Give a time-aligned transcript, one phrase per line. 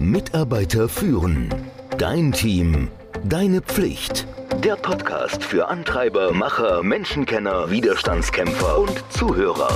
[0.00, 1.54] Mitarbeiter führen.
[1.98, 2.88] Dein Team.
[3.22, 4.26] Deine Pflicht.
[4.64, 9.68] Der Podcast für Antreiber, Macher, Menschenkenner, Widerstandskämpfer und Zuhörer.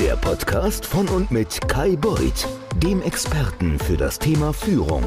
[0.00, 2.48] Der Podcast von und mit Kai Beuth,
[2.82, 5.04] dem Experten für das Thema Führung.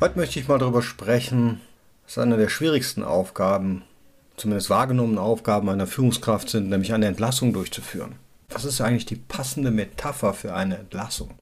[0.00, 1.60] Heute möchte ich mal darüber sprechen,
[2.06, 3.82] was eine der schwierigsten Aufgaben,
[4.38, 8.14] zumindest wahrgenommenen Aufgaben einer Führungskraft sind, nämlich eine Entlassung durchzuführen.
[8.50, 11.34] Was ist eigentlich die passende Metapher für eine Entlassung?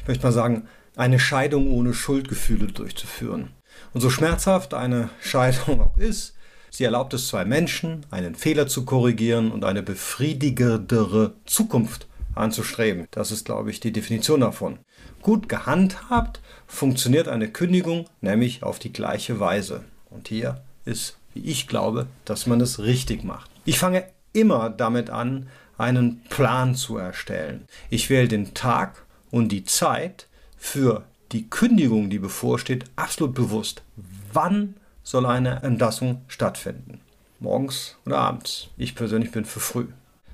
[0.00, 3.50] Ich möchte mal sagen, eine Scheidung ohne Schuldgefühle durchzuführen.
[3.92, 6.34] Und so schmerzhaft eine Scheidung auch ist,
[6.70, 13.06] sie erlaubt es zwei Menschen, einen Fehler zu korrigieren und eine befriedigendere Zukunft anzustreben.
[13.10, 14.78] Das ist, glaube ich, die Definition davon.
[15.20, 19.84] Gut gehandhabt funktioniert eine Kündigung nämlich auf die gleiche Weise.
[20.08, 23.50] Und hier ist, wie ich glaube, dass man es richtig macht.
[23.64, 25.48] Ich fange immer damit an,
[25.78, 27.64] einen Plan zu erstellen.
[27.90, 30.26] Ich wähle den Tag und die Zeit
[30.56, 33.82] für die Kündigung, die bevorsteht, absolut bewusst.
[34.32, 37.00] Wann soll eine Entlassung stattfinden?
[37.40, 38.68] Morgens oder abends?
[38.76, 39.86] Ich persönlich bin für früh.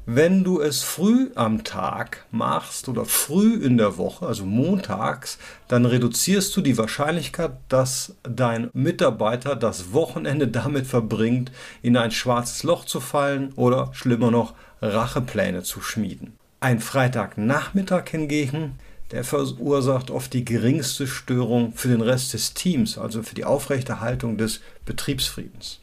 [0.05, 5.87] Wenn du es früh am Tag machst oder früh in der Woche, also montags, dann
[5.87, 12.85] reduzierst du die Wahrscheinlichkeit, dass dein Mitarbeiter das Wochenende damit verbringt, in ein schwarzes Loch
[12.85, 16.35] zu fallen oder schlimmer noch Rachepläne zu schmieden.
[16.61, 18.79] Ein Freitagnachmittag hingegen,
[19.13, 24.37] der verursacht oft die geringste Störung für den Rest des Teams, also für die Aufrechterhaltung
[24.37, 25.81] des Betriebsfriedens.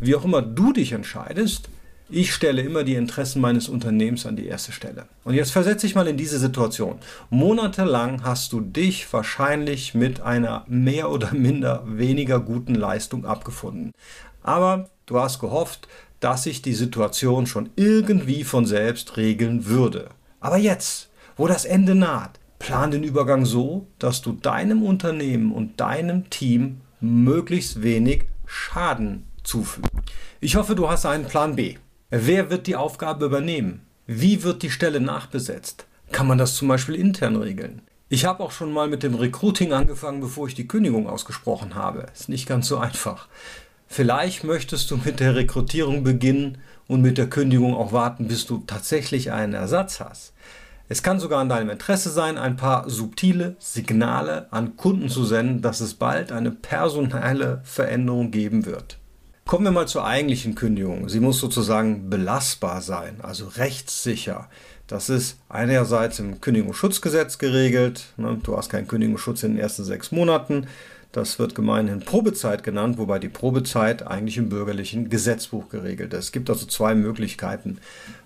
[0.00, 1.68] Wie auch immer du dich entscheidest,
[2.10, 5.08] ich stelle immer die Interessen meines Unternehmens an die erste Stelle.
[5.24, 7.00] Und jetzt versetze ich mal in diese Situation.
[7.28, 13.92] Monatelang hast du dich wahrscheinlich mit einer mehr oder minder weniger guten Leistung abgefunden.
[14.42, 15.86] Aber du hast gehofft,
[16.20, 20.10] dass sich die Situation schon irgendwie von selbst regeln würde.
[20.40, 25.80] Aber jetzt, wo das Ende naht, plan den Übergang so, dass du deinem Unternehmen und
[25.80, 29.90] deinem Team möglichst wenig Schaden zufügst.
[30.40, 31.76] Ich hoffe, du hast einen Plan B.
[32.10, 33.86] Wer wird die Aufgabe übernehmen?
[34.06, 35.86] Wie wird die Stelle nachbesetzt?
[36.12, 37.82] Kann man das zum Beispiel intern regeln?
[38.08, 42.06] Ich habe auch schon mal mit dem Recruiting angefangen, bevor ich die Kündigung ausgesprochen habe.
[42.14, 43.28] Ist nicht ganz so einfach.
[43.88, 48.62] Vielleicht möchtest du mit der Rekrutierung beginnen und mit der Kündigung auch warten, bis du
[48.66, 50.34] tatsächlich einen Ersatz hast.
[50.90, 55.60] Es kann sogar in deinem Interesse sein, ein paar subtile Signale an Kunden zu senden,
[55.60, 58.98] dass es bald eine personelle Veränderung geben wird.
[59.44, 61.08] Kommen wir mal zur eigentlichen Kündigung.
[61.08, 64.48] Sie muss sozusagen belastbar sein, also rechtssicher.
[64.86, 68.06] Das ist einerseits im Kündigungsschutzgesetz geregelt.
[68.16, 68.38] Ne?
[68.42, 70.66] Du hast keinen Kündigungsschutz in den ersten sechs Monaten.
[71.12, 76.26] Das wird gemeinhin Probezeit genannt, wobei die Probezeit eigentlich im bürgerlichen Gesetzbuch geregelt ist.
[76.26, 77.78] Es gibt also zwei Möglichkeiten,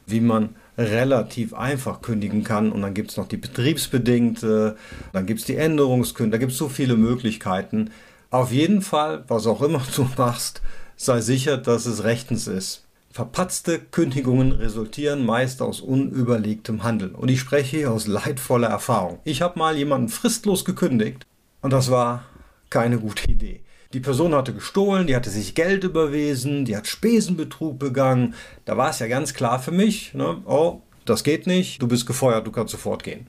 [0.06, 2.72] wie man relativ einfach kündigen kann.
[2.72, 4.76] Und dann gibt es noch die betriebsbedingte,
[5.12, 7.90] dann gibt es die Änderungskündigung, da gibt es so viele Möglichkeiten.
[8.30, 10.60] Auf jeden Fall, was auch immer du machst,
[10.96, 12.84] sei sicher, dass es rechtens ist.
[13.10, 17.14] Verpatzte Kündigungen resultieren meist aus unüberlegtem Handeln.
[17.14, 19.20] Und ich spreche hier aus leidvoller Erfahrung.
[19.24, 21.26] Ich habe mal jemanden fristlos gekündigt
[21.60, 22.24] und das war
[22.72, 23.60] keine gute Idee.
[23.92, 28.34] Die Person hatte gestohlen, die hatte sich Geld überwiesen, die hat Spesenbetrug begangen.
[28.64, 30.38] Da war es ja ganz klar für mich, ne?
[30.46, 33.26] oh, das geht nicht, du bist gefeuert, du kannst sofort gehen.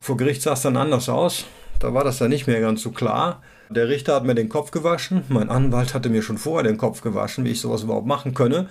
[0.00, 1.44] Vor Gericht sah es dann anders aus.
[1.78, 3.42] Da war das dann nicht mehr ganz so klar.
[3.68, 5.24] Der Richter hat mir den Kopf gewaschen.
[5.28, 8.68] Mein Anwalt hatte mir schon vorher den Kopf gewaschen, wie ich sowas überhaupt machen könne.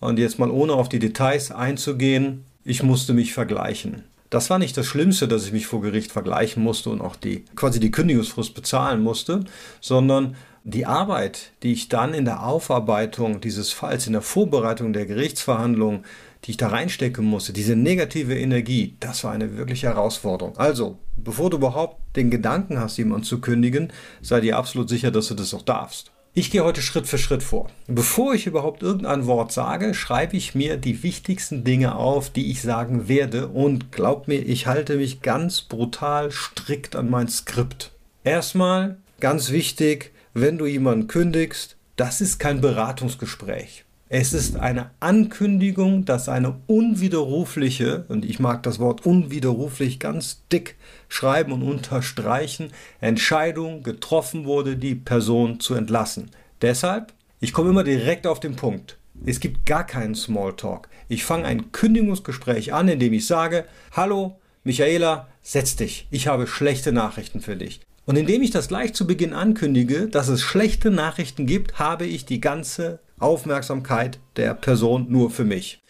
[0.00, 4.04] Und jetzt mal ohne auf die Details einzugehen, ich musste mich vergleichen.
[4.30, 7.44] Das war nicht das Schlimmste, dass ich mich vor Gericht vergleichen musste und auch die
[7.56, 9.44] quasi die Kündigungsfrist bezahlen musste,
[9.80, 15.06] sondern die Arbeit, die ich dann in der Aufarbeitung dieses Falls, in der Vorbereitung der
[15.06, 16.04] Gerichtsverhandlung,
[16.44, 20.56] die ich da reinstecken musste, diese negative Energie, das war eine wirkliche Herausforderung.
[20.56, 23.92] Also, bevor du überhaupt den Gedanken hast, jemanden zu kündigen,
[24.22, 26.12] sei dir absolut sicher, dass du das auch darfst.
[26.32, 27.68] Ich gehe heute Schritt für Schritt vor.
[27.88, 32.62] Bevor ich überhaupt irgendein Wort sage, schreibe ich mir die wichtigsten Dinge auf, die ich
[32.62, 37.90] sagen werde und glaub mir, ich halte mich ganz brutal strikt an mein Skript.
[38.22, 43.84] Erstmal, ganz wichtig, wenn du jemanden kündigst, das ist kein Beratungsgespräch.
[44.12, 50.74] Es ist eine Ankündigung, dass eine unwiderrufliche, und ich mag das Wort unwiderruflich ganz dick
[51.08, 56.32] schreiben und unterstreichen, Entscheidung getroffen wurde, die Person zu entlassen.
[56.60, 58.98] Deshalb, ich komme immer direkt auf den Punkt.
[59.24, 60.88] Es gibt gar keinen Smalltalk.
[61.08, 66.08] Ich fange ein Kündigungsgespräch an, indem ich sage, hallo, Michaela, setz dich.
[66.10, 67.80] Ich habe schlechte Nachrichten für dich.
[68.06, 72.24] Und indem ich das gleich zu Beginn ankündige, dass es schlechte Nachrichten gibt, habe ich
[72.24, 75.82] die ganze Aufmerksamkeit der Person nur für mich.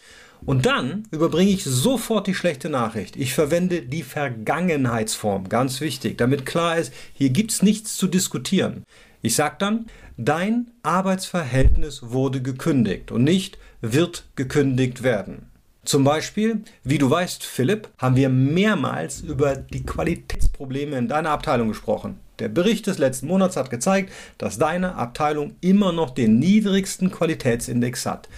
[0.43, 3.15] Und dann überbringe ich sofort die schlechte Nachricht.
[3.15, 8.83] Ich verwende die Vergangenheitsform, ganz wichtig, damit klar ist, hier gibt es nichts zu diskutieren.
[9.21, 9.85] Ich sage dann,
[10.17, 15.47] dein Arbeitsverhältnis wurde gekündigt und nicht wird gekündigt werden.
[15.83, 21.69] Zum Beispiel, wie du weißt, Philipp, haben wir mehrmals über die Qualitätsprobleme in deiner Abteilung
[21.69, 22.19] gesprochen.
[22.41, 28.07] Der Bericht des letzten Monats hat gezeigt, dass deine Abteilung immer noch den niedrigsten Qualitätsindex
[28.07, 28.29] hat.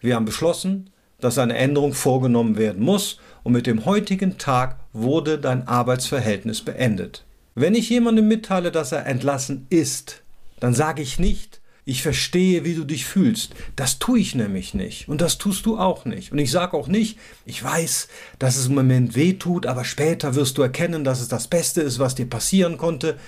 [0.00, 0.88] Wir haben beschlossen,
[1.20, 7.26] dass eine Änderung vorgenommen werden muss und mit dem heutigen Tag wurde dein Arbeitsverhältnis beendet.
[7.54, 10.22] Wenn ich jemandem mitteile, dass er entlassen ist,
[10.58, 13.54] dann sage ich nicht, ich verstehe, wie du dich fühlst.
[13.76, 15.08] Das tue ich nämlich nicht.
[15.08, 16.30] Und das tust du auch nicht.
[16.32, 18.08] Und ich sage auch nicht, ich weiß,
[18.38, 21.80] dass es im Moment weh tut, aber später wirst du erkennen, dass es das Beste
[21.80, 23.18] ist, was dir passieren konnte.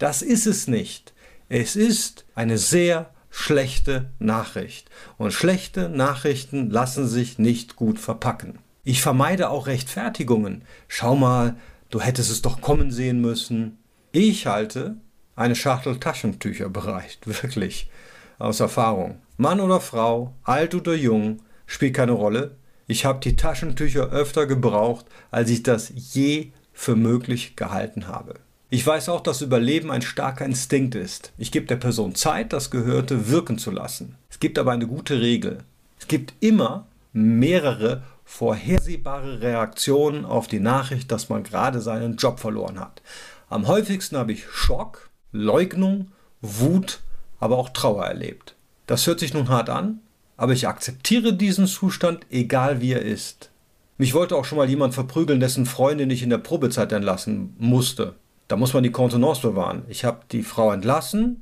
[0.00, 1.12] Das ist es nicht.
[1.50, 4.88] Es ist eine sehr schlechte Nachricht.
[5.18, 8.60] Und schlechte Nachrichten lassen sich nicht gut verpacken.
[8.82, 10.62] Ich vermeide auch Rechtfertigungen.
[10.88, 11.56] Schau mal,
[11.90, 13.76] du hättest es doch kommen sehen müssen.
[14.10, 14.96] Ich halte
[15.36, 17.90] eine Schachtel Taschentücher bereit, wirklich
[18.38, 19.20] aus Erfahrung.
[19.36, 22.56] Mann oder Frau, alt oder jung, spielt keine Rolle.
[22.86, 28.40] Ich habe die Taschentücher öfter gebraucht, als ich das je für möglich gehalten habe.
[28.72, 31.32] Ich weiß auch, dass Überleben ein starker Instinkt ist.
[31.36, 34.14] Ich gebe der Person Zeit, das Gehörte wirken zu lassen.
[34.30, 35.58] Es gibt aber eine gute Regel.
[35.98, 42.78] Es gibt immer mehrere vorhersehbare Reaktionen auf die Nachricht, dass man gerade seinen Job verloren
[42.78, 43.02] hat.
[43.48, 47.00] Am häufigsten habe ich Schock, Leugnung, Wut
[47.40, 48.54] aber auch Trauer erlebt.
[48.86, 49.98] Das hört sich nun hart an,
[50.36, 53.50] aber ich akzeptiere diesen Zustand, egal wie er ist.
[53.98, 58.14] Mich wollte auch schon mal jemand verprügeln, dessen Freundin ich in der Probezeit entlassen musste.
[58.50, 59.84] Da muss man die Kontenance bewahren.
[59.86, 61.40] Ich habe die Frau entlassen,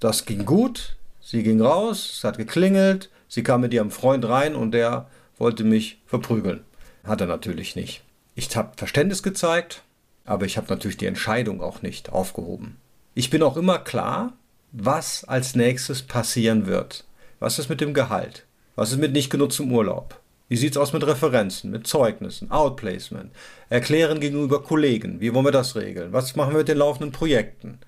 [0.00, 4.56] das ging gut, sie ging raus, es hat geklingelt, sie kam mit ihrem Freund rein
[4.56, 5.06] und der
[5.38, 6.64] wollte mich verprügeln.
[7.04, 8.02] Hat er natürlich nicht.
[8.34, 9.84] Ich habe Verständnis gezeigt,
[10.24, 12.76] aber ich habe natürlich die Entscheidung auch nicht aufgehoben.
[13.14, 14.32] Ich bin auch immer klar,
[14.72, 17.04] was als nächstes passieren wird.
[17.38, 18.46] Was ist mit dem Gehalt?
[18.74, 20.20] Was ist mit nicht genutztem Urlaub?
[20.52, 23.32] Wie sieht es aus mit Referenzen, mit Zeugnissen, Outplacement?
[23.70, 26.12] Erklären gegenüber Kollegen, wie wollen wir das regeln?
[26.12, 27.78] Was machen wir mit den laufenden Projekten?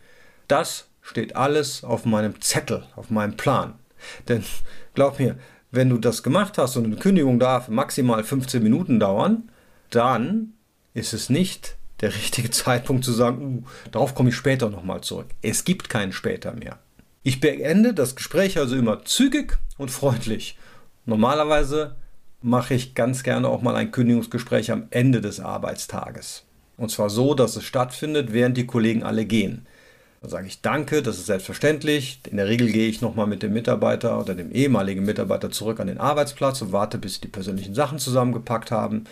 [0.48, 3.74] Das steht alles auf meinem Zettel, auf meinem Plan.
[4.28, 4.44] Denn
[4.94, 5.36] glaub mir,
[5.72, 9.50] wenn du das gemacht hast und eine Kündigung darf maximal 15 Minuten dauern,
[9.90, 10.54] dann
[10.94, 15.26] ist es nicht der richtige Zeitpunkt zu sagen, uh, darauf komme ich später nochmal zurück.
[15.42, 16.78] Es gibt keinen später mehr.
[17.24, 20.56] Ich beende das Gespräch also immer zügig und freundlich.
[21.04, 21.96] Normalerweise
[22.44, 26.44] mache ich ganz gerne auch mal ein Kündigungsgespräch am Ende des Arbeitstages.
[26.76, 29.66] Und zwar so, dass es stattfindet, während die Kollegen alle gehen.
[30.20, 32.20] Dann sage ich Danke, das ist selbstverständlich.
[32.30, 35.86] In der Regel gehe ich nochmal mit dem Mitarbeiter oder dem ehemaligen Mitarbeiter zurück an
[35.86, 39.04] den Arbeitsplatz und warte, bis sie die persönlichen Sachen zusammengepackt haben.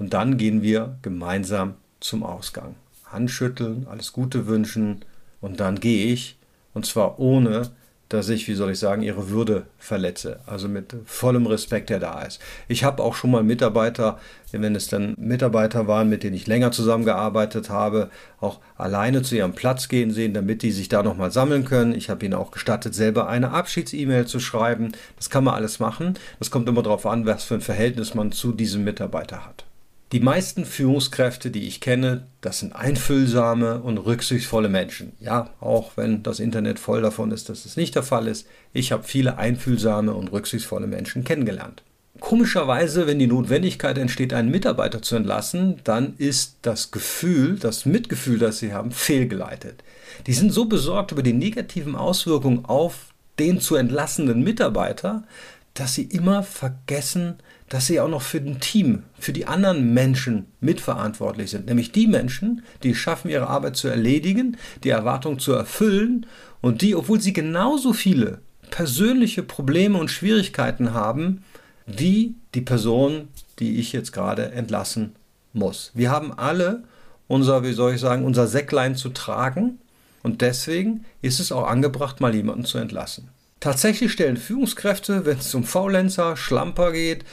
[0.00, 2.74] Und dann gehen wir gemeinsam zum Ausgang.
[3.04, 5.04] Handschütteln, alles Gute wünschen
[5.40, 6.36] und dann gehe ich.
[6.74, 7.70] Und zwar ohne,
[8.12, 10.40] dass ich, wie soll ich sagen, ihre Würde verletze.
[10.46, 12.40] Also mit vollem Respekt, der da ist.
[12.68, 14.18] Ich habe auch schon mal Mitarbeiter,
[14.52, 19.54] wenn es dann Mitarbeiter waren, mit denen ich länger zusammengearbeitet habe, auch alleine zu ihrem
[19.54, 21.94] Platz gehen sehen, damit die sich da nochmal sammeln können.
[21.94, 24.92] Ich habe ihnen auch gestattet, selber eine Abschieds-E-Mail zu schreiben.
[25.16, 26.18] Das kann man alles machen.
[26.38, 29.64] Das kommt immer darauf an, was für ein Verhältnis man zu diesem Mitarbeiter hat.
[30.12, 35.12] Die meisten Führungskräfte, die ich kenne, das sind einfühlsame und rücksichtsvolle Menschen.
[35.20, 38.46] Ja, auch wenn das Internet voll davon ist, dass es nicht der Fall ist.
[38.74, 41.82] Ich habe viele einfühlsame und rücksichtsvolle Menschen kennengelernt.
[42.20, 48.38] Komischerweise, wenn die Notwendigkeit entsteht, einen Mitarbeiter zu entlassen, dann ist das Gefühl, das Mitgefühl,
[48.38, 49.82] das sie haben, fehlgeleitet.
[50.26, 55.24] Die sind so besorgt über die negativen Auswirkungen auf den zu entlassenen Mitarbeiter,
[55.72, 57.36] dass sie immer vergessen,
[57.72, 61.64] dass sie auch noch für ein Team, für die anderen Menschen mitverantwortlich sind.
[61.64, 66.26] Nämlich die Menschen, die es schaffen, ihre Arbeit zu erledigen, die Erwartungen zu erfüllen
[66.60, 71.44] und die, obwohl sie genauso viele persönliche Probleme und Schwierigkeiten haben,
[71.86, 75.16] wie die Person, die ich jetzt gerade entlassen
[75.54, 75.92] muss.
[75.94, 76.84] Wir haben alle
[77.26, 79.78] unser, wie soll ich sagen, unser Säcklein zu tragen
[80.22, 83.30] und deswegen ist es auch angebracht, mal jemanden zu entlassen.
[83.60, 87.24] Tatsächlich stellen Führungskräfte, wenn es um Faulenzer, Schlamper geht,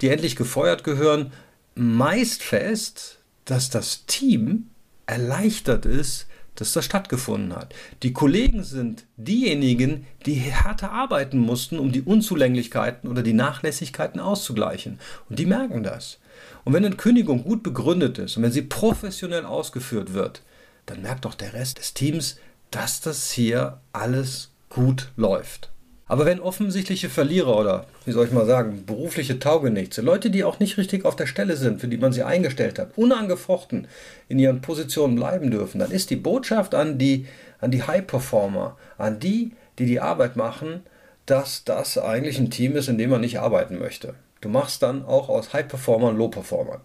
[0.00, 1.32] die endlich gefeuert gehören,
[1.74, 4.70] meist fest, dass das Team
[5.06, 6.26] erleichtert ist,
[6.56, 7.74] dass das stattgefunden hat.
[8.02, 14.98] Die Kollegen sind diejenigen, die härter arbeiten mussten, um die Unzulänglichkeiten oder die Nachlässigkeiten auszugleichen.
[15.28, 16.18] Und die merken das.
[16.64, 20.42] Und wenn eine Kündigung gut begründet ist und wenn sie professionell ausgeführt wird,
[20.86, 22.38] dann merkt doch der Rest des Teams,
[22.70, 25.70] dass das hier alles gut läuft.
[26.08, 30.60] Aber wenn offensichtliche Verlierer oder, wie soll ich mal sagen, berufliche Taugenichtse, Leute, die auch
[30.60, 33.88] nicht richtig auf der Stelle sind, für die man sie eingestellt hat, unangefochten
[34.28, 37.26] in ihren Positionen bleiben dürfen, dann ist die Botschaft an die,
[37.58, 40.82] an die High-Performer, an die, die die Arbeit machen,
[41.26, 44.14] dass das eigentlich ein Team ist, in dem man nicht arbeiten möchte.
[44.40, 46.82] Du machst dann auch aus High-Performern Low-Performern.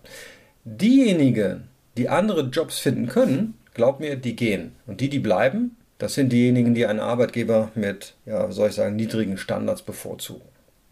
[0.65, 4.75] Diejenigen, die andere Jobs finden können, glaub mir, die gehen.
[4.87, 8.95] Und die, die bleiben, das sind diejenigen, die einen Arbeitgeber mit, ja, soll ich sagen,
[8.95, 10.41] niedrigen Standards bevorzugen.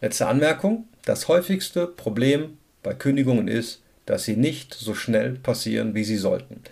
[0.00, 0.84] Letzte Anmerkung.
[1.04, 6.62] Das häufigste Problem bei Kündigungen ist, dass sie nicht so schnell passieren, wie sie sollten.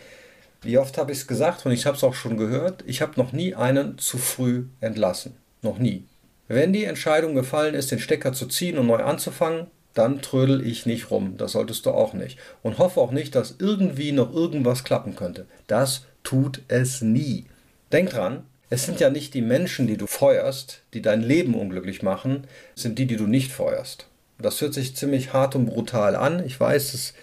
[0.63, 3.15] Wie oft habe ich es gesagt und ich habe es auch schon gehört, ich habe
[3.17, 5.35] noch nie einen zu früh entlassen.
[5.63, 6.05] Noch nie.
[6.47, 10.87] Wenn die Entscheidung gefallen ist, den Stecker zu ziehen und neu anzufangen, dann trödel ich
[10.87, 11.35] nicht rum.
[11.39, 12.39] Das solltest du auch nicht.
[12.63, 15.47] Und hoffe auch nicht, dass irgendwie noch irgendwas klappen könnte.
[15.67, 17.47] Das tut es nie.
[17.93, 22.03] Denk dran, es sind ja nicht die Menschen, die du feuerst, die dein Leben unglücklich
[22.03, 24.07] machen, es sind die, die du nicht feuerst.
[24.39, 26.45] Das hört sich ziemlich hart und brutal an.
[26.45, 27.15] Ich weiß, es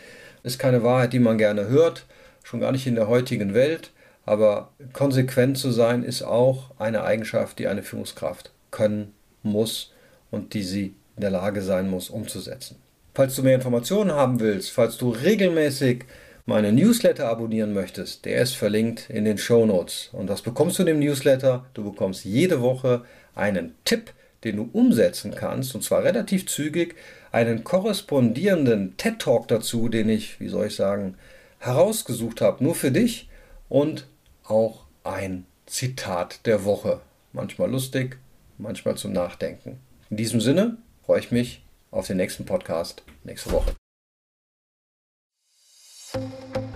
[0.44, 2.06] ist keine Wahrheit, die man gerne hört,
[2.44, 3.92] schon gar nicht in der heutigen Welt.
[4.26, 9.94] Aber konsequent zu sein ist auch eine Eigenschaft, die eine Führungskraft können muss
[10.32, 12.78] und die sie in der Lage sein muss umzusetzen.
[13.14, 16.06] Falls du mehr Informationen haben willst, falls du regelmäßig
[16.46, 20.10] meine Newsletter abonnieren möchtest, der ist verlinkt in den Show Notes.
[20.12, 21.66] Und was bekommst du in dem Newsletter?
[21.74, 26.96] Du bekommst jede Woche einen Tipp, den du umsetzen kannst, und zwar relativ zügig,
[27.32, 31.16] einen korrespondierenden TED Talk dazu, den ich, wie soll ich sagen,
[31.60, 33.28] herausgesucht habe, nur für dich
[33.68, 34.08] und
[34.44, 37.02] auch ein Zitat der Woche.
[37.34, 38.20] Manchmal lustig,
[38.60, 39.80] manchmal zum Nachdenken.
[40.12, 43.76] In diesem Sinne freue ich mich auf den nächsten Podcast nächste Woche.